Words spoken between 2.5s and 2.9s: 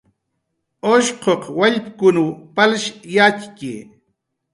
palsh